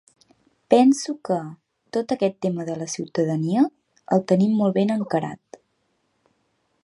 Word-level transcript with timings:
Penso 0.73 1.11
que, 1.27 1.35
tot 1.97 2.15
aquest 2.15 2.39
tema 2.45 2.65
de 2.69 2.79
la 2.79 2.87
ciutadania, 2.95 3.65
el 4.17 4.25
tenim 4.33 4.55
molt 4.63 4.77
ben 4.79 4.95
encarat. 4.97 5.61